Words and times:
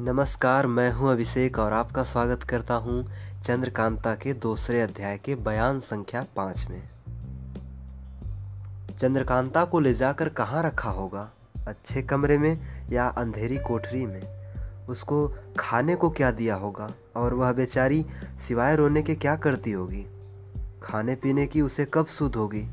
नमस्कार, 0.00 0.66
मैं 0.66 0.92
हूँ 0.92 1.12
अभिषेक 1.12 1.58
और 1.58 1.72
आपका 1.72 2.02
स्वागत 2.02 2.42
करता 2.42 2.74
हूँ 2.74 3.10
चंद्रकांता 3.44 4.14
के 4.14 4.32
दूसरे 4.32 4.80
अध्याय 4.80 5.18
के 5.18 5.34
बयान 5.34 5.80
संख्या 5.80 6.26
पाँच 6.36 6.66
में। 6.70 6.88
चंद्रकांता 8.98 9.64
को 9.64 9.80
ले 9.80 9.94
जाकर 9.94 10.28
कहाँ 10.28 10.62
रखा 10.62 10.90
होगा? 10.90 11.30
अच्छे 11.66 12.02
कमरे 12.02 12.38
में 12.38 12.60
या 12.90 13.06
अंधेरी 13.06 13.58
कोठरी 13.58 14.06
में? 14.06 14.22
उसको 14.88 15.34
खाने 15.58 15.96
को 15.96 16.10
क्या 16.10 16.30
दिया 16.30 16.54
होगा? 16.54 16.90
और 17.16 17.34
वह 17.34 17.52
बेचारी 17.52 18.06
सिवाय 18.48 18.76
रोने 18.76 19.02
के 19.02 19.14
क्या 19.14 19.36
करती 19.36 19.70
होगी? 19.70 20.06
खाने 20.82 21.14
पीने 21.14 21.46
की 21.46 21.60
उसे 21.60 21.84
कब 21.94 22.06
सुध 22.06 22.36
होगी? 22.36 22.68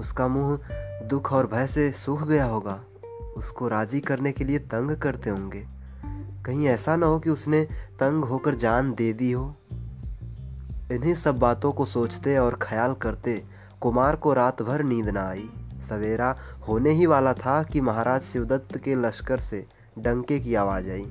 उसका 0.00 0.28
मुँह 0.28 0.60
दुख 1.04 1.32
और 1.32 1.46
भय 1.46 1.66
से 1.66 1.92
सूख 1.92 2.26
गया 2.26 2.44
होगा। 2.44 2.80
उसको 3.36 3.68
राज़ी 3.68 4.00
करने 4.00 4.32
के 4.32 4.44
लिए 4.44 4.58
तंग 4.58 4.96
करते 4.96 5.30
होंगे। 5.30 5.75
कहीं 6.46 6.66
ऐसा 6.66 6.96
ना 6.96 7.06
हो 7.06 7.18
कि 7.20 7.30
उसने 7.30 7.64
तंग 8.00 8.24
होकर 8.24 8.54
जान 8.54 8.94
दे 8.94 9.12
दी 9.12 9.32
हो। 9.32 9.56
इन्हीं 10.92 11.14
सब 11.14 11.38
बातों 11.38 11.72
को 11.72 11.84
सोचते 11.84 12.38
और 12.38 12.58
ख्याल 12.62 12.94
करते 12.94 13.44
कुमार 13.80 14.16
को 14.16 14.32
रात 14.32 14.62
भर 14.62 14.82
नींद 14.82 15.08
ना 15.08 15.28
आई। 15.28 15.48
सवेरा 15.88 16.36
होने 16.68 16.90
ही 16.90 17.06
वाला 17.06 17.32
था 17.34 17.62
कि 17.62 17.80
महाराज 17.80 18.22
शिवदत्त 18.22 18.78
के 18.78 18.94
लश्कर 18.94 19.40
से 19.40 19.66
डंके 19.98 20.40
की 20.40 20.54
आवाज़ 20.54 20.90
आई। 20.90 21.10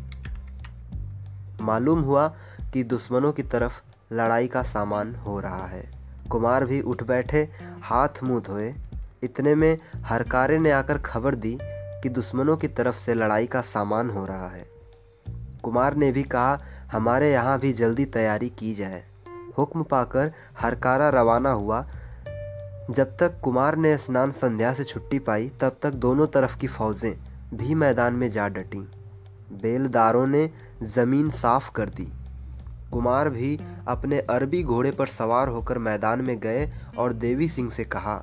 मालूम 1.62 2.02
हुआ 2.02 2.28
कि 2.74 2.84
दुश्मनों 2.84 3.32
की 3.32 3.44
तरफ़ 3.44 3.82
लड़ाई 4.14 4.48
का 4.48 4.64
सामान 4.64 5.16
हो 5.16 5.40
रहा 5.40 5.66
है। 5.66 5.90
कुमार 6.32 6.66
भी 6.66 6.82
उठ 6.82 7.04
बैठे, 7.04 7.50
हाथ 7.84 8.24
मुँह 8.24 8.42
धोए। 8.42 8.76
इतने 9.24 9.56
में 9.56 9.78
हरकारे 9.96 10.58
ने 10.58 10.72
आकर 10.72 10.98
खबर 10.98 11.36
दी 11.36 11.60
कि 11.64 12.10
दुश्मनों 12.10 12.58
की 12.58 12.68
तरफ़ 12.68 12.98
से 12.98 13.14
लड़ाई 13.14 13.48
का 13.48 13.62
सामान 13.62 14.10
हो 14.10 14.26
रहा 14.26 14.48
है। 14.48 14.75
कुमार 15.66 15.96
ने 15.96 16.12
भी 16.12 16.24
कहा, 16.24 16.60
हमारे 16.92 17.32
यहाँ 17.32 17.60
भी 17.60 17.74
जल्दी 17.74 18.06
तैयारी 18.06 18.50
की 18.50 18.74
जाए। 18.76 19.04
हुक्म 19.58 19.84
पाकर 19.84 20.32
हरकारा 20.60 21.10
रवाना 21.10 21.52
हुआ। 21.52 21.86
जब 22.92 23.18
तक 23.18 23.40
कुमार 23.42 23.76
ने 23.76 23.98
स्नान 23.98 24.32
संध्या 24.32 24.74
से 24.74 24.84
छुट्टी 24.84 25.20
पाई, 25.20 25.52
तब 25.62 25.78
तक 25.82 25.92
दोनों 25.92 26.28
तरफ़ 26.28 26.58
की 26.58 26.68
फौजें 26.68 27.14
भी 27.58 27.76
मैदान 27.76 28.14
में 28.14 28.32
जा 28.32 28.48
डटी। 28.48 28.80
बेलदारों 29.54 30.28
ने 30.28 30.50
ज़मीन 30.84 31.30
साफ़ 31.30 31.72
कर 31.72 31.90
दी। 31.90 32.08
कुमार 32.92 33.30
भी 33.30 33.60
अपने 33.88 34.20
अरबी 34.20 34.64
घोड़े 34.64 34.92
पर 34.92 35.08
सवार 35.08 35.48
होकर 35.48 35.78
मैदान 35.78 36.22
में 36.22 36.40
गए 36.40 36.70
और 36.98 37.14
देवी 37.14 37.50
सिंह 37.50 37.72
से 37.72 37.84
कहा, 37.84 38.22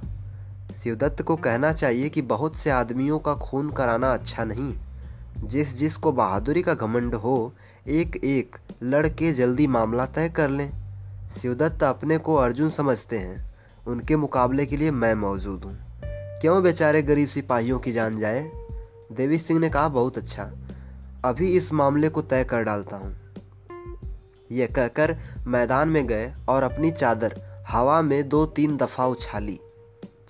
शिवदत्त 0.84 1.22
को 1.22 1.36
कहना 1.36 1.72
चाहिए 1.72 2.08
कि 2.08 2.22
बहुत 2.22 2.56
से 2.56 2.70
आदमियों 2.70 3.18
का 3.18 3.34
खून 3.34 3.70
कराना 3.70 4.14
अच्छा 4.14 4.44
नहीं। 4.44 4.74
जिस 5.44 5.76
जिस 5.76 5.96
को 5.96 6.12
बहादुरी 6.12 6.62
का 6.62 6.74
घमंड 6.74 7.14
हो, 7.14 7.52
एक 7.88 8.20
एक 8.24 8.56
लड़के 8.82 9.32
जल्दी 9.32 9.66
मामला 9.66 10.06
तय 10.06 10.28
कर 10.28 10.48
लें। 10.48 10.72
शिवदत्त 11.42 11.82
अपने 11.82 12.18
को 12.18 12.34
अर्जुन 12.34 12.68
समझते 12.68 13.18
हैं। 13.18 13.54
उनके 13.86 14.16
मुकाबले 14.16 14.66
के 14.66 14.76
लिए 14.76 14.90
मैं 14.90 15.14
मौजूद 15.14 15.64
हूँ। 15.64 15.78
क्यों 16.40 16.62
बेचारे 16.62 17.02
गरीब 17.02 17.28
सिपाहियों 17.28 17.78
की 17.78 17.92
जान 17.92 18.18
जाए? 18.18 18.52
देवी 19.12 19.38
सिंह 19.38 19.60
ने 19.60 19.70
कहा, 19.70 19.88
बहुत 19.88 20.18
अच्छा। 20.18 20.50
अभी 21.24 21.56
इस 21.56 21.72
मामले 21.72 22.08
को 22.08 22.22
तय 22.22 22.44
कर 22.44 22.62
डालता 22.62 22.96
हूँ। 22.96 23.16
यह 24.52 24.66
कहकर 24.66 25.16
मैदान 25.46 25.88
में 25.88 26.06
गए 26.06 26.34
और 26.48 26.62
अपनी 26.62 26.90
चादर 26.90 27.42
हवा 27.68 28.02
में 28.02 28.28
दो 28.28 28.46
तीन 28.46 28.76
दफ़ा 28.76 29.06
उछाली। 29.06 29.60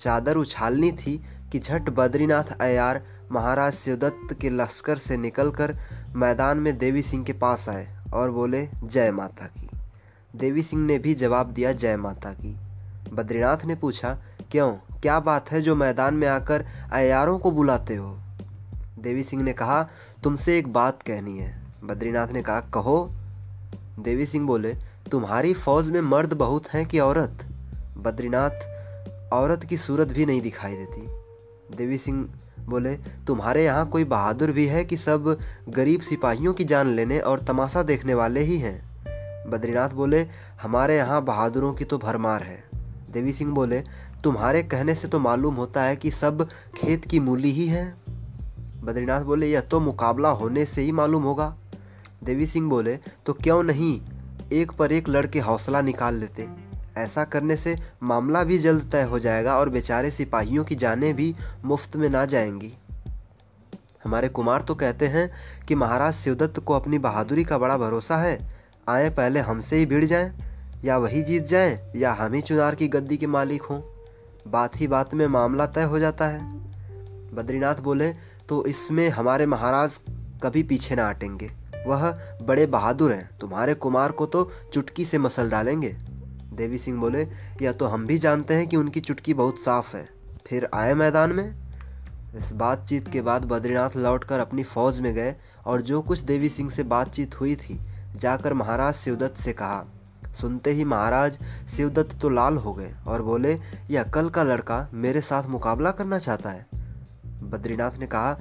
चादर 0.01 0.37
उछालनी 0.37 0.93
थी 0.93 1.23
कि 1.53 1.59
झट 1.59 1.91
बद्रीनाथ 1.91 2.59
अयार 2.61 3.03
महाराज 3.33 3.73
शिवदत्त 3.73 4.35
के 4.41 4.51
लश्कर 4.51 4.99
से 4.99 5.17
निकलकर 5.17 5.79
मैदान 6.15 6.59
में 6.59 6.79
देवी 6.79 7.03
सिंह 7.03 7.25
के 7.25 7.33
पास 7.33 7.69
आए 7.69 7.97
और 8.15 8.31
बोले, 8.31 8.69
जय 8.85 9.11
माता 9.11 9.47
की। 9.47 9.71
देवी 10.37 10.63
सिंह 10.63 10.87
ने 10.87 10.99
भी 10.99 11.15
जवाब 11.15 11.51
दिया, 11.51 11.73
जय 11.73 11.97
माता 11.97 12.33
की। 12.33 12.57
बद्रीनाथ 13.13 13.65
ने 13.65 13.75
पूछा, 13.75 14.19
क्यों? 14.51 14.73
क्या 15.01 15.21
बात 15.21 15.51
है 15.51 15.63
जो 15.63 15.75
मैदान 15.75 16.15
में 16.15 16.29
आकर 16.29 16.67
अयारों 16.93 17.39
को 17.39 17.51
बुलाते 17.51 17.95
हो? 17.95 18.19
देवी 18.99 19.23
सिंह 19.23 19.43
ने 19.43 19.53
कहा, 19.53 19.89
तुमसे 20.23 20.59
एक 20.59 20.73
बात 20.73 21.03
कहनी 21.03 21.39
है। 21.39 21.63
बद्रीनाथ 21.85 22.29
ने 22.29 22.43
कहा, 22.43 22.61
कहो। 22.61 23.13
देवी 23.99 24.27
सिंह 24.27 24.47
बोले, 24.47 24.77
तुम्हारी 25.11 25.55
फौज 25.55 25.91
में 25.91 26.01
मर्द 26.01 26.33
बहुत 26.33 26.69
हैं 26.69 26.87
कि 26.87 26.99
औरत? 26.99 27.47
बद्रीनाथ 27.99 28.73
औरत 29.33 29.65
की 29.65 29.77
सूरत 29.77 30.09
भी 30.09 30.27
नहीं 30.27 30.41
दिखाई 30.41 30.77
देती। 30.77 31.22
देवी 31.77 31.99
सिंह 31.99 32.29
बोले, 32.69 32.97
तुम्हारे 33.27 33.65
यहाँ 33.65 33.89
कोई 33.89 34.05
बहादुर 34.05 34.51
भी 34.51 34.67
है 34.67 34.85
कि 34.85 34.97
सब 34.97 35.39
गरीब 35.69 36.01
सिपाहियों 36.01 36.55
की 36.55 36.65
जान 36.65 36.87
लेने 36.87 37.19
और 37.19 37.41
तमाशा 37.41 37.83
देखने 37.83 38.15
वाले 38.15 38.41
ही 38.41 38.59
हैं? 38.59 38.93
बद्रीनाथ 39.51 39.89
बोले, 39.89 40.27
हमारे 40.63 40.97
यहाँ 40.97 41.25
बहादुरों 41.25 41.75
की 41.75 41.85
तो 41.85 41.99
भरमार 41.99 42.43
है। 42.43 42.65
देवी 43.11 43.33
सिंह 43.33 43.55
बोले, 43.55 43.83
तुम्हारे 44.25 44.63
कहने 44.63 44.95
से 44.95 45.09
तो 45.09 45.19
मालूम 45.19 45.55
होता 45.55 45.83
है 45.83 45.97
कि 45.97 46.11
सब 46.11 46.49
खेत 46.77 47.05
की 47.05 47.21
मूली 47.21 47.53
ही 47.53 47.67
हैं। 47.67 48.03
बद्रीनाथ 48.85 49.21
बोले, 49.21 49.47
यह 49.47 49.61
तो 49.61 49.81
मुकाबला 49.81 50.29
होने 50.29 50.65
से 50.65 50.83
ही 50.83 50.93
मालूम 50.93 51.23
होगा। 51.23 51.57
देवी 52.25 52.47
सिंह 52.47 52.69
बोले 52.69 52.99
तो 53.27 53.33
क्यों 53.33 53.63
नहीं 53.63 54.01
एक 54.53 54.73
पर 54.73 54.93
एक 54.93 55.09
लड़के 55.09 55.41
हौसला 55.41 55.81
निकाल 55.81 56.15
लेते? 56.15 56.62
ऐसा 56.99 57.25
करने 57.25 57.57
से 57.57 57.77
मामला 58.03 58.45
भी 58.45 58.59
जल्द 58.59 58.89
तय 58.93 59.03
हो 59.03 59.19
जाएगा 59.19 59.59
और 59.59 59.69
बेचारे 59.69 60.11
सिपाहियों 60.11 60.65
की 60.65 60.75
जानें 60.75 61.15
भी 61.15 61.35
मुफ़्त 61.65 61.97
में 61.97 62.11
ना 62.11 62.25
जाएँगी। 62.25 62.73
हमारे 64.05 64.29
कुमार 64.29 64.63
तो 64.63 64.75
कहते 64.75 65.07
हैं 65.07 65.31
कि 65.69 65.75
महाराज 65.75 66.15
शिवदत्त 66.15 66.61
को 66.61 66.75
अपनी 66.75 66.99
बहादुरी 66.99 67.45
का 67.45 67.59
बड़ा 67.59 67.77
भरोसा 67.77 68.17
है। 68.17 68.49
आए 68.89 69.11
पहले 69.11 69.41
हमसे 69.41 69.77
ही 69.77 69.87
भिड़ 69.87 70.05
जाएँ, 70.05 70.33
या 70.85 70.99
वही 70.99 71.23
जीत 71.23 71.47
जाएँ, 71.47 71.93
या 71.97 72.13
हम 72.13 72.35
ही 72.35 72.41
चुनार 72.41 72.75
की 72.75 72.89
गद्दी 72.89 73.17
के 73.17 73.27
मालिक 73.27 73.63
हों। 73.63 73.81
बात 74.49 74.81
ही 74.81 74.87
बात 74.87 75.15
में 75.15 75.27
मामला 75.27 75.67
तय 75.67 75.83
हो 75.83 75.99
जाता 75.99 76.27
है। 76.27 76.41
बद्रीनाथ 77.35 77.75
बोले 77.75 78.13
तो 78.49 78.67
इसमें 78.67 79.09
हमारे 79.09 79.47
महाराज 79.47 80.01
कभी 80.43 80.63
पीछे 80.63 80.95
ना 80.95 81.09
हटेंगे। 81.09 81.51
वह 81.87 82.11
बड़े 82.43 82.67
बहादुर 82.67 83.13
हैं। 83.13 83.31
तुम्हारे 83.41 83.75
कुमार 83.75 84.13
को 84.13 84.27
तो 84.27 84.51
चुटकी 84.75 85.05
से 85.05 85.19
मसल 85.19 85.51
डालेंगे। 85.51 85.97
देवी 86.53 86.79
सिंह 86.79 87.01
बोले, 87.01 87.29
या 87.63 87.73
तो 87.73 87.87
हम 87.87 88.07
भी 88.07 88.19
जानते 88.19 88.55
हैं 88.55 88.67
कि 88.67 88.77
उनकी 88.77 89.01
चुटकी 89.01 89.35
बहुत 89.35 89.59
साफ़ 89.59 89.97
है। 89.97 90.09
फिर 90.47 90.69
आए 90.75 90.95
मैदान 90.95 91.33
में। 91.33 91.55
इस 92.35 92.53
बातचीत 92.53 93.09
के 93.09 93.21
बाद 93.21 93.45
बद्रीनाथ 93.45 93.97
लौटकर 93.97 94.39
अपनी 94.39 94.63
फौज 94.63 95.01
में 95.01 95.15
गए 95.15 95.35
और 95.67 95.83
जो 95.83 96.03
कुछ 96.03 96.19
देवी 96.19 96.49
सिंह 96.49 96.71
से 96.71 96.83
बातचीत 96.83 97.41
हुई 97.41 97.57
थी, 97.57 97.81
जाकर 98.17 98.55
महाराज 98.55 98.95
शिवदत्त 98.95 99.37
से 99.37 99.53
कहा। 99.53 99.85
सुनते 100.41 100.71
ही 100.71 100.85
महाराज 100.85 101.39
शिवदत्त 101.77 102.19
तो 102.21 102.29
लाल 102.29 102.57
हो 102.57 102.73
गए 102.75 102.93
और 103.07 103.23
बोले 103.23 103.59
यह 103.91 104.03
कल 104.03 104.29
का 104.29 104.43
लड़का 104.43 104.89
मेरे 104.95 105.21
साथ 105.21 105.43
मुकाबला 105.45 105.91
करना 105.91 106.19
चाहता 106.19 106.51
है? 106.51 106.67
बद्रीनाथ 107.43 107.99
ने 107.99 108.07
कहा, 108.07 108.35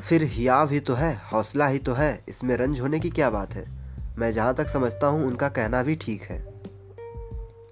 फिर 0.00 0.24
हियाव 0.24 0.70
ही 0.70 0.80
तो 0.80 0.94
है, 0.94 1.22
हौसला 1.32 1.66
ही 1.66 1.78
तो 1.78 1.94
है। 1.94 2.24
इसमें 2.28 2.56
रंज 2.56 2.80
होने 2.80 3.00
की 3.00 3.10
क्या 3.10 3.30
बात 3.30 3.54
है? 3.54 3.66
मैं 4.18 4.32
जहाँ 4.32 4.54
तक 4.54 4.68
समझता 4.68 5.06
हूँ, 5.06 5.26
उनका 5.26 5.48
कहना 5.48 5.82
भी 5.82 5.94
ठीक 5.94 6.22
है। 6.22 6.53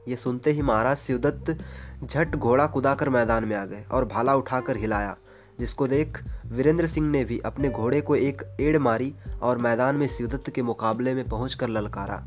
ये 0.08 0.16
सुनते 0.16 0.50
ही 0.50 0.62
महाराज 0.62 0.96
शिवदत्त 0.96 1.56
झट 2.04 2.34
घोड़ा 2.36 2.66
कुदाकर 2.66 3.08
मैदान 3.08 3.44
में 3.44 3.56
आ 3.56 3.64
गए 3.64 3.82
और 3.92 4.04
भाला 4.04 4.34
उठाकर 4.34 4.76
हिलाया, 4.76 5.16
जिसको 5.60 5.86
देख 5.88 6.22
वीरेंद्र 6.46 6.86
सिंह 6.86 7.10
ने 7.10 7.24
भी 7.24 7.38
अपने 7.38 7.70
घोड़े 7.70 8.00
को 8.00 8.16
एक 8.16 8.42
एड़ 8.60 8.78
मारी 8.78 9.14
और 9.42 9.58
मैदान 9.58 9.96
में 9.96 10.06
शिवदत्त 10.06 10.50
के 10.50 10.62
मुकाबले 10.62 11.14
में 11.14 11.28
पहुंचकर 11.28 11.68
ललकारा। 11.68 12.22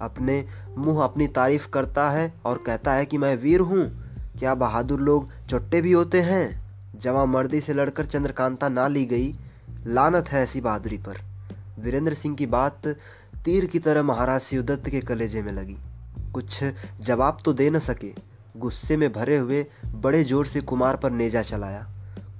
अपने 0.00 0.44
मुँह 0.76 1.02
अपनी 1.04 1.26
तारीफ़ 1.26 1.68
करता 1.68 2.08
है 2.10 2.32
और 2.44 2.62
कहता 2.66 2.92
है 2.92 3.06
कि 3.06 3.18
मैं 3.18 3.36
वीर 3.36 3.60
हूँ। 3.60 3.84
क्या 4.38 4.54
बहादुर 4.54 5.00
लोग 5.00 5.28
चोट्टे 5.48 5.80
भी 5.80 5.92
होते 5.92 6.20
हैं? 6.20 6.44
जवा 7.00 7.24
मर्दी 7.24 7.60
से 7.60 7.74
लड़कर 7.74 8.04
चंद्रकांता 8.04 8.68
ना 8.68 8.86
ली 8.88 9.04
गई, 9.04 9.32
लानत 9.86 10.28
है 10.28 10.42
ऐसी 10.42 10.60
बहादुरी 10.60 10.98
पर। 10.98 11.20
वीरेंद्र 11.80 12.14
सिंह 12.14 12.36
की 12.36 12.46
बात 12.46 12.86
तीर 13.44 13.66
की 13.66 13.78
तरह 13.78 14.02
महाराज 14.02 14.40
शिवदत्त 14.40 14.88
के 14.88 15.00
कलेजे 15.00 15.42
में 15.42 15.52
लगी। 15.52 15.76
कुछ 16.34 16.64
जवाब 17.00 17.38
तो 17.44 17.52
दे 17.52 17.70
न 17.70 17.78
सके। 17.78 18.12
गुस्से 18.56 18.96
में 18.96 19.12
भरे 19.12 19.36
हुए 19.36 19.66
बड़े 19.94 20.24
ज़ोर 20.24 20.46
से 20.46 20.60
कुमार 20.60 20.96
पर 20.96 21.10
नेजा 21.10 21.42
चलाया। 21.42 21.86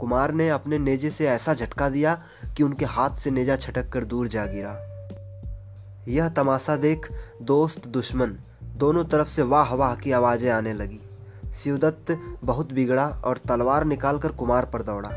कुमार 0.01 0.33
ने 0.33 0.49
अपने 0.49 0.79
नेजे 0.79 1.11
से 1.11 1.27
ऐसा 1.29 1.55
झटका 1.55 1.89
दिया 1.89 2.23
कि 2.57 2.63
उनके 2.63 2.85
हाथ 2.85 3.17
से 3.17 3.31
नेजा 3.31 3.57
छटक 3.57 3.89
कर 3.89 4.05
दूर 4.05 4.29
जा 4.29 4.47
गिरा। 4.47 4.77
यह 6.09 6.29
तमाशा 6.29 6.77
देख 6.77 7.09
दोस्त, 7.43 7.87
दुश्मन 7.89 8.37
दोनों 8.77 9.05
तरफ़ 9.05 9.29
से 9.29 9.43
वाह 9.43 9.75
वाह 9.75 9.95
की 9.95 10.13
आवाज़ें 10.13 10.51
आने 10.51 10.73
लगी। 10.73 11.01
शिवदत्त 11.55 12.19
बहुत 12.45 12.73
बिगड़ा 12.73 13.07
और 13.25 13.39
तलवार 13.39 13.85
निकालकर 13.85 14.33
कुमार 14.33 14.65
पर 14.65 14.83
दौड़ा। 14.83 15.11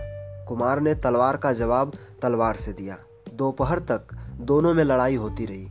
कुमार 0.48 0.80
ने 0.80 0.96
तलवार 0.96 1.38
का 1.38 1.54
जवाब 1.54 1.94
तलवार 2.22 2.56
से 2.56 2.74
दिया। 2.74 2.98
दोपहर 3.34 3.80
तक 3.80 4.16
दोनों 4.42 4.74
में 4.74 4.84
लड़ाई 4.84 5.16
होती 5.16 5.46
रही। 5.46 5.70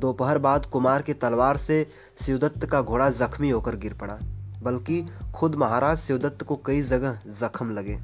दोपहर 0.00 0.38
बाद 0.38 0.66
कुमार 0.66 1.02
की 1.02 1.14
तलवार 1.14 1.56
से 1.58 1.86
शिवदत्त 2.20 2.66
का 2.66 2.80
घोड़ा 2.82 3.08
जख्मी 3.12 3.50
होकर 3.50 3.76
गिर 3.76 3.94
पड़ा, 3.94 4.18
बल्कि 4.62 5.04
खुद 5.34 5.54
महाराज 5.54 5.98
शिवदत्त 5.98 6.42
को 6.42 6.56
कई 6.66 6.82
जगह 6.82 7.18
जख्म 7.40 7.70
लगे। 7.70 7.98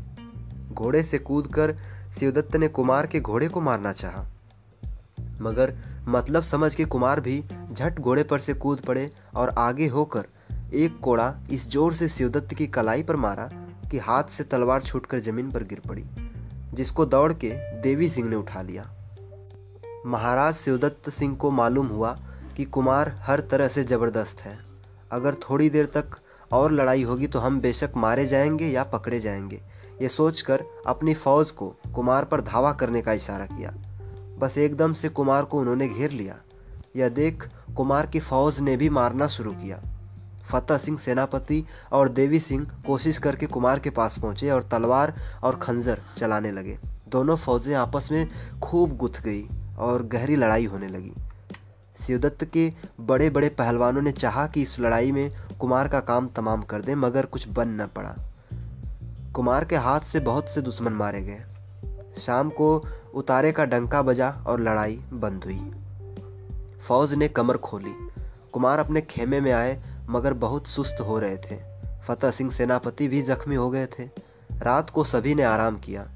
घोड़े 0.72 1.02
से 1.02 1.18
कूदकर 1.20 1.76
शिवदत्त 2.18 2.56
ने 2.56 2.68
कुमार 2.70 3.06
के 3.06 3.20
घोड़े 3.20 3.48
को 3.48 3.60
मारना 3.60 3.92
चाहा। 3.92 4.24
मगर 5.40 5.74
मतलब 6.08 6.42
समझ 6.42 6.74
के 6.74 6.84
कुमार 6.84 7.20
भी 7.20 7.42
झट 7.72 7.98
घोड़े 8.00 8.22
पर 8.22 8.38
से 8.38 8.54
कूद 8.54 8.80
पड़े 8.80 9.08
और 9.34 9.54
आगे 9.58 9.86
होकर 9.88 10.26
एक 10.74 10.98
कोड़ा 11.00 11.34
इस 11.50 11.68
ज़ोर 11.68 11.94
से 11.94 12.08
शिवदत्त 12.08 12.54
की 12.54 12.66
कलाई 12.68 13.02
पर 13.02 13.16
मारा 13.16 13.48
कि 13.90 13.98
हाथ 13.98 14.30
से 14.30 14.44
तलवार 14.44 14.82
छूटकर 14.82 15.18
ज़मीन 15.20 15.50
पर 15.50 15.64
गिर 15.64 15.80
पड़ी, 15.88 16.04
जिसको 16.74 17.06
दौड़ 17.06 17.32
के 17.34 17.50
देवी 17.82 18.08
सिंह 18.08 18.28
ने 18.28 18.36
उठा 18.36 18.62
लिया। 18.62 18.90
महाराज 20.06 20.54
शिवदत्त 20.54 21.10
सिंह 21.10 21.34
को 21.36 21.50
मालूम 21.50 21.86
हुआ 21.86 22.18
कि 22.56 22.64
कुमार 22.64 23.08
हर 23.18 23.40
तरह 23.40 23.68
से 23.68 23.84
ज़बरदस्त 23.84 24.40
है। 24.40 24.58
अगर 25.12 25.34
थोड़ी 25.34 25.70
देर 25.70 25.86
तक 25.86 26.16
और 26.52 26.72
लड़ाई 26.72 27.02
होगी 27.02 27.26
तो 27.26 27.38
हम 27.38 27.60
बेशक 27.60 27.92
मारे 27.96 28.26
जाएँगे 28.26 28.66
या 28.66 28.84
पकड़े 28.84 29.20
जाएँगे। 29.20 29.60
ये 30.02 30.08
सोचकर 30.08 30.64
अपनी 30.86 31.14
फौज 31.14 31.50
को 31.50 31.68
कुमार 31.94 32.24
पर 32.24 32.40
धावा 32.40 32.72
करने 32.72 33.02
का 33.02 33.12
इशारा 33.12 33.46
किया। 33.46 33.74
बस 34.38 34.58
एकदम 34.58 34.92
से 34.92 35.08
कुमार 35.08 35.44
को 35.44 35.58
उन्होंने 35.58 35.88
घेर 35.88 36.10
लिया। 36.10 36.36
यह 36.96 37.08
देख 37.08 37.48
कुमार 37.76 38.06
की 38.06 38.20
फौज 38.20 38.60
ने 38.60 38.76
भी 38.76 38.88
मारना 38.88 39.26
शुरू 39.26 39.50
किया। 39.50 39.80
फतेह 40.50 40.78
सिंह 40.78 40.98
सेनापति 40.98 41.64
और 41.92 42.08
देवी 42.08 42.40
सिंह 42.40 42.66
कोशिश 42.86 43.18
करके 43.18 43.46
कुमार 43.46 43.78
के 43.78 43.90
पास 43.90 44.18
पहुँचे 44.18 44.50
और 44.50 44.62
तलवार 44.62 45.14
और 45.42 45.56
खंजर 45.56 46.00
चलाने 46.16 46.50
लगे। 46.50 46.78
दोनों 47.08 47.36
फौजें 47.36 47.74
आपस 47.74 48.08
में 48.12 48.28
खूब 48.62 48.96
गुथ 48.96 49.20
गई। 49.24 49.48
और 49.78 50.02
गहरी 50.02 50.36
लड़ाई 50.36 50.64
होने 50.64 50.88
लगी। 50.88 51.12
शिवदत्त 52.06 52.44
के 52.44 52.72
बड़े 53.00 53.30
बड़े 53.30 53.48
पहलवानों 53.48 54.02
ने 54.02 54.12
चाहा 54.12 54.46
कि 54.46 54.62
इस 54.62 54.80
लड़ाई 54.80 55.12
में 55.12 55.30
कुमार 55.60 55.88
का 55.88 56.00
काम 56.00 56.28
तमाम 56.28 56.62
कर 56.62 56.82
दें, 56.82 56.94
मगर 56.94 57.26
कुछ 57.26 57.48
बन 57.48 57.68
न 57.68 57.86
पड़ा। 57.86 58.16
कुमार 59.34 59.64
के 59.64 59.76
हाथ 59.76 60.00
से 60.00 60.20
बहुत 60.20 60.48
से 60.48 60.62
दुश्मन 60.62 60.92
मारे 60.92 61.22
गए। 61.22 61.44
शाम 62.20 62.50
को 62.50 62.82
उतारे 63.14 63.52
का 63.52 63.64
डंका 63.64 64.02
बजा 64.02 64.30
और 64.46 64.60
लड़ाई 64.60 65.00
बंद 65.12 65.44
हुई। 65.44 65.70
फौज 66.88 67.14
ने 67.14 67.28
कमर 67.28 67.56
खोली। 67.56 68.10
कुमार 68.52 68.78
अपने 68.78 69.00
खेमे 69.00 69.40
में 69.40 69.52
आए, 69.52 69.82
मगर 70.08 70.32
बहुत 70.32 70.66
सुस्त 70.66 71.00
हो 71.00 71.18
रहे 71.18 71.36
थे। 71.36 71.56
फतेह 72.04 72.30
सिंह 72.30 72.50
सेनापति 72.50 73.08
भी 73.08 73.22
जख्मी 73.22 73.54
हो 73.54 73.70
गए 73.70 73.86
थे। 73.86 74.08
रात 74.62 74.90
को 74.90 75.04
सभी 75.04 75.34
ने 75.34 75.42
आराम 75.42 75.76
किया। 75.76 76.06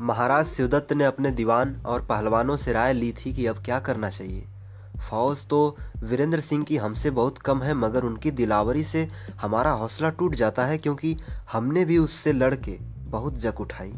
महाराज 0.00 0.46
शिवदत्त 0.46 0.92
ने 0.92 1.04
अपने 1.04 1.30
दीवान 1.30 1.82
और 1.86 2.04
पहलवानों 2.06 2.56
से 2.56 2.72
राय 2.72 2.92
ली 2.92 3.12
थी 3.12 3.32
कि 3.34 3.46
अब 3.46 3.62
क्या 3.64 3.80
करना 3.80 4.10
चाहिए। 4.10 4.44
फौज 5.10 5.38
तो 5.48 5.76
वीरेंद्र 6.04 6.40
सिंह 6.40 6.64
की 6.64 6.76
हमसे 6.76 7.10
बहुत 7.10 7.38
कम 7.38 7.62
है, 7.62 7.74
मगर 7.74 8.02
उनकी 8.02 8.30
दिलावरी 8.30 8.84
से 8.84 9.08
हमारा 9.40 9.70
हौसला 9.70 10.08
टूट 10.08 10.34
जाता 10.34 10.66
है 10.66 10.78
क्योंकि 10.78 11.16
हमने 11.52 11.84
भी 11.84 11.98
उससे 11.98 12.32
लड़के 12.32 12.78
बहुत 13.10 13.38
जक 13.38 13.60
उठाई। 13.60 13.92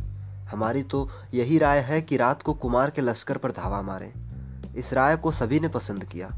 हमारी 0.50 0.82
तो 0.82 1.10
यही 1.34 1.58
राय 1.58 1.78
है 1.78 2.02
कि 2.02 2.16
रात 2.16 2.42
को 2.42 2.54
कुमार 2.54 2.90
के 2.90 3.02
लश्कर 3.02 3.36
पर 3.36 3.50
धावा 3.50 3.82
मारें। 3.82 4.12
इस 4.76 4.92
राय 4.92 5.16
को 5.16 5.30
सभी 5.30 5.60
ने 5.60 5.68
पसंद 5.68 6.04
किया। 6.04 6.30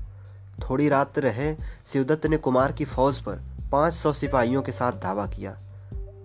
थोड़ी 0.70 0.88
रात 0.88 1.18
रहे 1.18 1.54
शिवदत्त 1.92 2.26
ने 2.26 2.36
कुमार 2.36 2.72
की 2.72 2.84
फौज 2.84 3.18
पर 3.18 3.40
500 3.72 4.12
सिपाहियों 4.12 4.62
के 4.62 4.72
साथ 4.72 4.92
धावा 4.92 5.26
किया। 5.26 5.58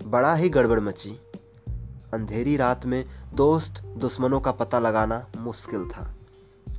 बड़ा 0.05 0.33
ही 0.35 0.49
गड़बड़ 0.49 0.79
मची। 0.79 1.19
अंधेरी 2.13 2.57
रात 2.57 2.85
में 2.85 3.05
दोस्त 3.33 3.81
दुश्मनों 3.97 4.39
का 4.39 4.51
पता 4.51 4.79
लगाना 4.79 5.25
मुश्किल 5.37 5.89
था। 5.89 6.15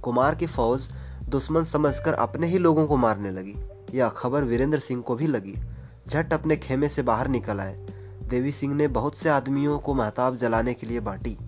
कुमार 0.02 0.34
की 0.34 0.46
फौज 0.46 0.88
दुश्मन 1.28 1.64
समझकर 1.64 2.14
अपने 2.14 2.46
ही 2.46 2.58
लोगों 2.58 2.86
को 2.86 2.96
मारने 2.96 3.30
लगी। 3.30 3.54
यह 3.98 4.08
खबर 4.08 4.44
वीरेंद्र 4.44 4.78
सिंह 4.78 5.02
को 5.02 5.16
भी 5.16 5.26
लगी। 5.26 5.54
झट 6.08 6.32
अपने 6.32 6.56
खेमे 6.56 6.88
से 6.88 7.02
बाहर 7.02 7.28
निकल 7.28 7.60
आए। 7.60 7.86
देवी 8.22 8.52
सिंह 8.52 8.74
ने 8.74 8.88
बहुत 8.88 9.16
से 9.16 9.28
आदमियों 9.28 9.78
को 9.78 9.94
महताब 9.94 10.36
जलाने 10.36 10.74
के 10.74 10.86
लिए 10.86 11.00
बांटी। 11.00 11.38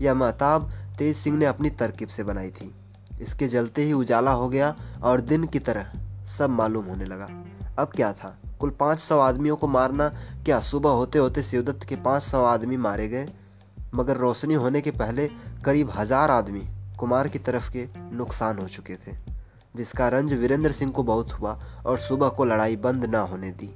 यह 0.00 0.14
महताब 0.14 0.72
तेज 0.98 1.16
सिंह 1.16 1.38
ने 1.38 1.44
अपनी 1.44 1.70
तरकीब 1.70 2.08
से 2.08 2.22
बनाई 2.22 2.50
थी। 2.50 2.74
इसके 3.20 3.48
जलते 3.48 3.82
ही 3.82 3.92
उजाला 3.92 4.32
हो 4.32 4.48
गया 4.48 4.76
और 5.02 5.20
दिन 5.20 5.44
की 5.44 5.58
तरह 5.58 5.92
सब 6.38 6.50
मालूम 6.50 6.84
होने 6.84 7.04
लगा। 7.04 7.28
अब 7.78 7.88
क्या 7.88 8.12
था? 8.12 8.38
कुल 8.60 8.70
पाँच 8.70 8.98
सौ 8.98 9.18
आदमियों 9.20 9.56
को 9.56 9.66
मारना 9.68 10.08
क्या 10.44 10.58
सुबह 10.60 10.90
होते 10.92 11.18
होते 11.18 11.42
शिवदत्त 11.42 11.84
के 11.84 11.96
पाँच 11.98 12.22
सौ 12.22 12.42
आदमी 12.44 12.76
मारे 12.78 13.08
गए? 13.08 13.26
मगर 13.94 14.16
रोशनी 14.16 14.54
होने 14.54 14.80
के 14.80 14.90
पहले 14.92 15.28
करीब 15.64 15.90
हज़ार 15.90 16.30
आदमी 16.30 16.62
कुमार 16.98 17.28
की 17.28 17.38
तरफ़ 17.38 17.70
के 17.72 17.86
नुकसान 18.12 18.58
हो 18.58 18.66
चुके 18.68 18.96
थे, 18.96 19.12
जिसका 19.74 20.08
रंज 20.08 20.32
वीरेंद्र 20.32 20.72
सिंह 20.72 20.92
को 20.92 21.02
बहुत 21.02 21.32
हुआ 21.32 21.58
और 21.86 21.98
सुबह 21.98 22.28
को 22.28 22.44
लड़ाई 22.44 22.76
बंद 22.76 23.04
ना 23.04 23.20
होने 23.22 23.50
दी। 23.52 23.72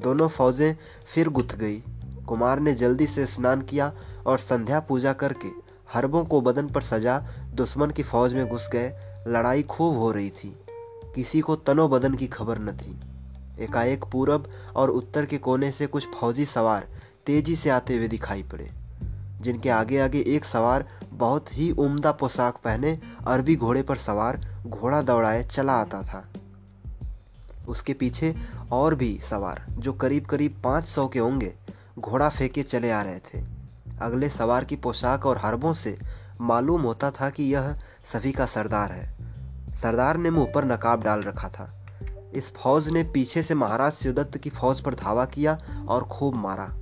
दोनों 0.00 0.28
फौजें 0.28 0.74
फिर 1.14 1.28
गुथ 1.28 1.54
गई। 1.56 1.82
कुमार 2.28 2.60
ने 2.60 2.74
जल्दी 2.74 3.06
से 3.06 3.26
स्नान 3.26 3.62
किया 3.62 3.92
और 4.26 4.38
संध्या 4.38 4.80
पूजा 4.80 5.12
करके 5.12 5.48
हरबों 5.92 6.24
को 6.24 6.40
बदन 6.40 6.68
पर 6.68 6.82
सजा 6.82 7.18
दुश्मन 7.54 7.90
की 7.90 8.02
फौज 8.02 8.34
में 8.34 8.46
घुस 8.46 8.68
गए। 8.72 8.92
लड़ाई 9.28 9.62
खूब 9.62 9.98
हो 9.98 10.10
रही 10.12 10.30
थी। 10.32 10.56
किसी 11.14 11.40
को 11.40 11.56
तनो 11.56 11.88
बदन 11.88 12.14
की 12.14 12.26
खबर 12.26 12.58
न 12.58 12.76
थी। 12.76 13.00
एकाएक 13.60 14.04
पूरब 14.04 14.48
और 14.76 14.90
उत्तर 14.90 15.26
के 15.26 15.38
कोने 15.38 15.70
से 15.70 15.86
कुछ 15.86 16.06
फौजी 16.14 16.44
सवार 16.44 16.86
तेज़ी 17.26 17.56
से 17.56 17.70
आते 17.70 17.96
हुए 17.96 18.08
दिखाई 18.08 18.42
पड़े, 18.42 18.68
जिनके 19.40 19.68
आगे 19.68 19.98
आगे 19.98 20.24
एक 20.26 20.44
सवार 20.44 20.86
बहुत 21.12 21.52
ही 21.52 21.70
उम्दा 21.70 22.12
पोशाक 22.12 22.56
पहने 22.56 22.98
अरबी 23.26 23.56
घोड़े 23.56 23.82
पर 23.82 23.96
सवार 23.96 24.40
घोड़ा 24.66 25.02
दौड़ाए 25.02 25.42
चला 25.44 25.72
आता 25.72 26.02
था। 26.02 26.24
उसके 27.68 27.92
पीछे 27.92 28.34
और 28.72 28.94
भी 28.94 29.18
सवार, 29.22 29.64
जो 29.70 29.92
करीब 29.92 30.24
करीब 30.24 30.60
पाँच 30.64 30.86
सौ 30.86 31.06
के 31.08 31.18
होंगे, 31.18 31.54
घोड़ा 31.98 32.28
फेंके 32.28 32.62
चले 32.62 32.90
आ 32.90 33.02
रहे 33.02 33.18
थे। 33.18 33.42
अगले 34.00 34.28
सवार 34.28 34.64
की 34.64 34.76
पोशाक 34.76 35.26
और 35.26 35.38
हरबों 35.38 35.72
से 35.72 35.96
मालूम 36.40 36.82
होता 36.82 37.10
था 37.10 37.30
कि 37.30 37.44
यह 37.44 37.74
सभी 38.04 38.32
का 38.32 38.46
सरदार 38.46 38.92
है। 38.92 39.74
सरदार 39.74 40.16
ने 40.16 40.30
मुँह 40.30 40.52
पर 40.54 40.64
नकाब 40.64 41.02
डाल 41.02 41.22
रखा 41.22 41.48
था। 41.48 41.70
इस 42.36 42.52
फौज 42.54 42.88
ने 42.88 43.02
पीछे 43.04 43.42
से 43.42 43.54
महाराज 43.54 43.92
शिवदत्त 43.92 44.38
की 44.38 44.50
फौज 44.50 44.80
पर 44.80 44.94
धावा 44.94 45.24
किया 45.26 45.58
और 45.88 46.04
खूब 46.04 46.36
मारा। 46.36 46.72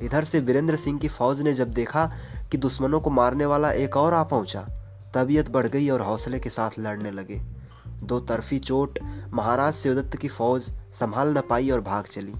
इधर 0.00 0.24
से 0.24 0.40
वीरेंद्र 0.40 0.76
सिंह 0.76 0.98
की 0.98 1.08
फौज 1.08 1.40
ने 1.42 1.52
जब 1.54 1.72
देखा 1.72 2.10
कि 2.52 2.58
दुश्मनों 2.58 3.00
को 3.00 3.10
मारने 3.10 3.46
वाला 3.46 3.70
एक 3.72 3.96
और 3.96 4.14
आ 4.14 4.22
पहुँचा, 4.24 4.66
तबीयत 5.14 5.50
बढ़ 5.50 5.66
गई 5.66 5.88
और 5.88 6.02
हौसले 6.02 6.40
के 6.40 6.50
साथ 6.50 6.78
लड़ने 6.78 7.10
लगे। 7.10 7.40
दो 8.02 8.20
तरफी 8.20 8.58
चोट 8.58 8.98
महाराज 9.32 9.74
शिवदत्त 9.74 10.16
की 10.16 10.28
फौज 10.28 10.70
संभाल 11.00 11.36
न 11.38 11.40
पाई 11.40 11.70
और 11.70 11.80
भाग 11.80 12.04
चली। 12.04 12.34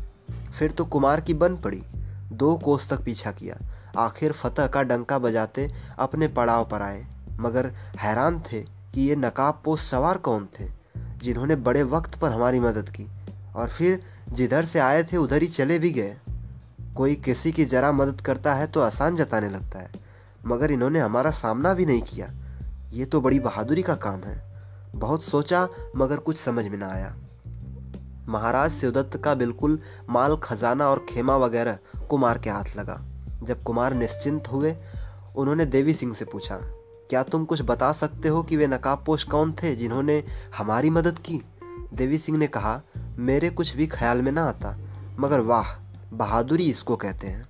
फिर 0.59 0.71
तो 0.71 0.85
कुमार 0.85 1.21
की 1.21 1.35
बन 1.35 1.57
पड़ी, 1.57 1.83
दो 2.33 2.57
कोस 2.57 2.89
तक 2.91 3.05
पीछा 3.05 3.33
किया। 3.33 3.59
आखिर 3.99 4.33
फतह 4.33 4.67
का 4.67 4.83
डंका 4.83 5.19
बजाते 5.19 5.69
अपने 5.99 6.29
पड़ाव 6.29 6.65
पर 6.65 6.83
आए, 6.83 7.07
मगर 7.41 7.67
हैरान 7.99 8.41
थे 8.43 8.61
कि 8.95 9.01
ये 9.01 9.17
नकाब 9.17 9.61
पोस्ट 9.65 9.85
सवार 9.85 10.19
कौन 10.19 10.49
थे? 10.61 10.80
जिन्होंने 11.23 11.57
बड़े 11.57 11.83
वक्त 11.83 12.15
पर 12.15 12.31
हमारी 12.31 12.61
मदद 12.61 12.89
की 12.89 13.07
और 13.57 13.69
फिर 13.69 14.01
जिधर 14.33 14.65
से 14.65 14.79
आए 14.79 15.03
थे, 15.05 15.17
उधर 15.17 15.43
ही 15.43 15.49
चले 15.49 15.79
भी 15.79 15.91
गए। 15.91 16.17
कोई 16.97 17.15
किसी 17.15 17.53
की 17.53 17.65
जरा 17.65 17.93
मदद 17.93 18.21
करता 18.21 18.55
है 18.55 18.67
तो 18.67 18.81
आसान 18.81 19.17
जताने 19.17 19.51
लगता 19.51 19.79
है, 19.79 19.91
मगर 20.47 20.71
इन्होंने 20.71 20.99
हमारा 20.99 21.31
सामना 21.31 21.75
भी 21.75 21.87
नहीं 21.87 22.03
किया। 22.03 22.31
ये 22.93 23.05
तो 23.05 23.21
बड़ी 23.21 23.41
बहादुरी 23.41 23.83
का 23.83 23.95
काम 23.95 24.21
है। 24.21 24.43
बहुत 24.95 25.25
सोचा, 25.25 25.69
मगर 25.97 26.17
कुछ 26.17 26.37
समझ 26.37 26.67
में 26.67 26.79
ना 26.79 26.91
आया। 26.91 27.15
महाराज 28.29 28.71
शिवदत्त 28.71 29.17
का 29.17 29.35
बिल्कुल 29.35 29.79
माल 30.11 30.37
खजाना 30.37 30.89
और 30.89 31.07
खेमा 31.09 31.37
वगैरह 31.37 31.79
कुमार 32.11 32.39
के 32.39 32.51
हाथ 32.51 32.77
लगा। 32.77 33.01
जब 33.43 33.63
कुमार 33.63 33.95
निश्चिंत 33.95 34.49
हुए, 34.49 34.77
उन्होंने 35.37 35.67
देवी 35.67 35.95
सिंह 35.95 36.15
से 36.15 36.25
पूछा 36.25 36.61
क्या 37.11 37.23
तुम 37.23 37.45
कुछ 37.45 37.63
बता 37.63 37.93
सकते 37.93 38.29
हो 38.29 38.43
कि 38.43 38.57
वे 38.57 38.67
नकाबपोश 38.67 39.25
कौन 39.25 39.53
थे 39.53 39.77
जिन्होंने 39.77 40.25
हमारी 40.57 40.91
मदद 40.91 41.19
की? 41.19 41.41
देवी 41.95 42.19
सिंह 42.19 42.39
ने 42.39 42.47
कहा, 42.47 42.83
मेरे 43.17 43.51
कुछ 43.51 43.77
भी 43.77 43.87
ख्याल 43.87 44.23
में 44.23 44.33
ना 44.33 44.45
आता, 44.45 44.79
मगर 45.19 45.41
वाह, 45.41 45.65
बहादुरी 46.13 46.71
इसको 46.71 46.97
कहते 46.97 47.27
हैं। 47.27 47.49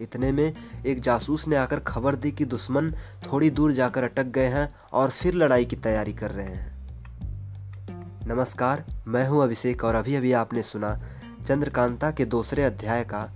इतने 0.00 0.32
में 0.32 0.54
एक 0.86 1.00
जासूस 1.00 1.48
ने 1.48 1.56
आकर 1.56 1.80
खबर 1.80 2.14
दी 2.14 2.32
कि 2.32 2.44
दुश्मन 2.44 2.90
थोड़ी 3.32 3.50
दूर 3.50 3.72
जाकर 3.72 4.04
अटक 4.04 4.24
गए 4.24 4.46
हैं 4.46 4.74
और 4.92 5.10
फिर 5.10 5.34
लड़ाई 5.34 5.64
की 5.64 5.76
तैयारी 5.76 6.12
कर 6.12 6.30
रहे 6.30 6.46
हैं। 6.46 6.82
नमस्कार, 8.26 8.84
मैं 9.08 9.28
हूँ 9.28 9.42
अभिषेक 9.42 9.84
और 9.84 9.94
अभी 9.94 10.14
अभी 10.14 10.32
आपने 10.32 10.62
सुना 10.62 11.00
चंद्रकांता 11.46 12.10
के 12.10 12.24
दूसरे 12.24 12.62
अध्याय 12.62 13.04
का 13.04 13.30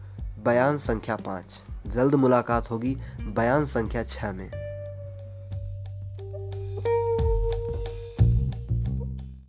बयान 0.45 0.79
संख्या 0.79 1.17
पाँच। 1.17 1.63
जल्द 1.87 2.15
मुलाकात 2.15 2.71
होगी 2.71 2.97
बयान 3.21 3.67
संख्या 3.67 4.03
छः 4.03 4.33
में। 4.33 4.68